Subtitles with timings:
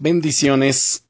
[0.00, 1.06] Bendiciones.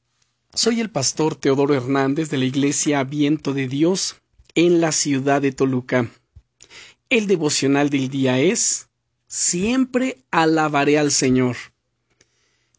[0.55, 4.17] Soy el pastor Teodoro Hernández de la Iglesia Viento de Dios
[4.55, 6.11] en la ciudad de Toluca.
[7.11, 8.89] El devocional del día es
[9.27, 11.57] Siempre alabaré al Señor.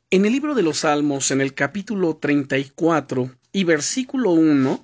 [0.10, 4.84] En el libro de los Salmos, en el capítulo 34 y versículo 1,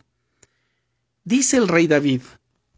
[1.23, 2.21] dice el rey David,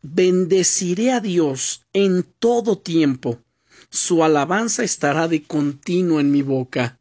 [0.01, 3.41] Bendeciré a Dios en todo tiempo,
[3.89, 6.96] su alabanza estará de continuo en mi boca.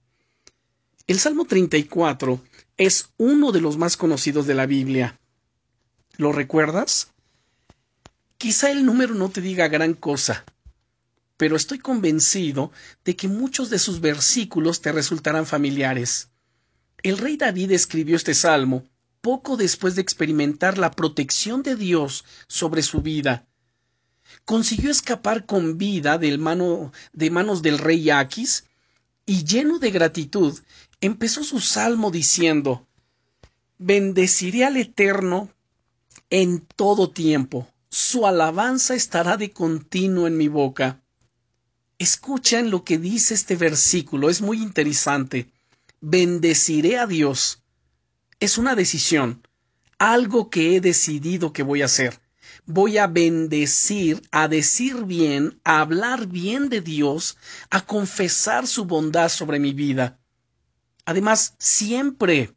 [1.09, 2.43] El Salmo 34
[2.77, 5.21] es uno de los más conocidos de la Biblia.
[6.17, 7.13] ¿Lo recuerdas?
[8.39, 10.45] Quizá el número no te diga gran cosa,
[11.37, 12.73] pero estoy convencido
[13.05, 16.31] de que muchos de sus versículos te resultarán familiares.
[17.05, 18.85] El rey David escribió este salmo
[19.21, 23.47] poco después de experimentar la protección de Dios sobre su vida.
[24.45, 28.65] Consiguió escapar con vida de manos del rey Aquis
[29.27, 30.59] y lleno de gratitud
[31.01, 32.87] empezó su salmo diciendo
[33.79, 35.51] Bendeciré al Eterno
[36.31, 41.03] en todo tiempo, su alabanza estará de continuo en mi boca.
[41.99, 45.51] Escuchen lo que dice este versículo, es muy interesante.
[46.01, 47.63] Bendeciré a Dios.
[48.41, 49.47] Es una decisión,
[49.99, 52.21] algo que he decidido que voy a hacer.
[52.65, 57.37] Voy a bendecir, a decir bien, a hablar bien de Dios,
[57.71, 60.19] a confesar su bondad sobre mi vida.
[61.05, 62.53] Además, siempre,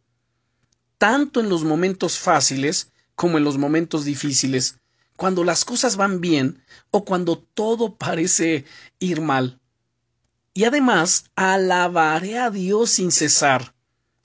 [0.97, 4.79] tanto en los momentos fáciles como en los momentos difíciles,
[5.15, 8.65] cuando las cosas van bien o cuando todo parece
[8.99, 9.59] ir mal.
[10.53, 13.75] Y además, alabaré a Dios sin cesar.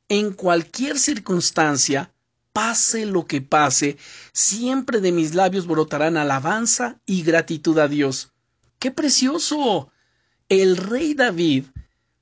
[0.08, 2.13] En cualquier circunstancia,
[2.54, 3.98] pase lo que pase,
[4.32, 8.30] siempre de mis labios brotarán alabanza y gratitud a Dios.
[8.78, 9.90] ¡Qué precioso!
[10.48, 11.64] El rey David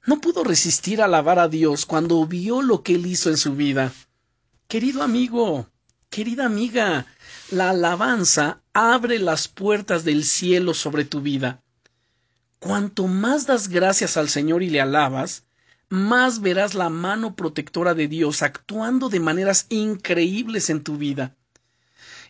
[0.07, 3.55] no pudo resistir a alabar a Dios cuando vio lo que él hizo en su
[3.55, 3.93] vida.
[4.69, 5.69] Querido amigo,
[6.09, 7.07] querida amiga,
[7.51, 11.63] la alabanza abre las puertas del cielo sobre tu vida.
[12.59, 15.45] Cuanto más das gracias al Señor y le alabas,
[15.93, 21.37] más verás la mano protectora de Dios actuando de maneras increíbles en tu vida.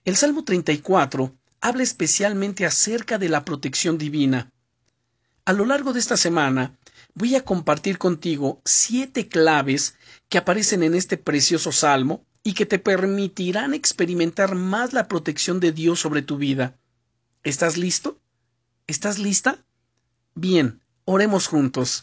[0.05, 4.51] El Salmo 34 habla especialmente acerca de la protección divina.
[5.45, 6.77] A lo largo de esta semana
[7.15, 9.95] voy a compartir contigo siete claves
[10.29, 15.71] que aparecen en este precioso salmo y que te permitirán experimentar más la protección de
[15.71, 16.75] Dios sobre tu vida.
[17.45, 18.19] ¿Estás listo?
[18.89, 19.65] ¿Estás lista?
[20.35, 22.03] Bien, oremos juntos.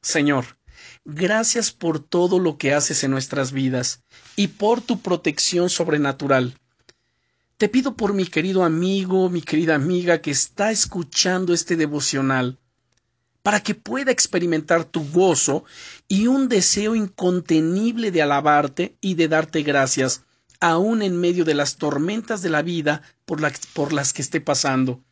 [0.00, 0.57] Señor,
[1.04, 4.02] gracias por todo lo que haces en nuestras vidas
[4.36, 6.58] y por tu protección sobrenatural.
[7.56, 12.58] Te pido por mi querido amigo, mi querida amiga que está escuchando este devocional
[13.42, 15.64] para que pueda experimentar tu gozo
[16.06, 20.22] y un deseo incontenible de alabarte y de darte gracias,
[20.60, 23.40] aun en medio de las tormentas de la vida por,
[23.72, 25.02] por las que esté pasando.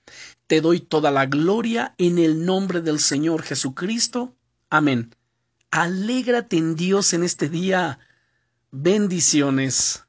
[0.47, 4.35] Te doy toda la gloria en el nombre del Señor Jesucristo.
[4.71, 5.15] Amén.
[5.71, 7.99] Alégrate en Dios en este día.
[8.71, 10.06] Bendiciones.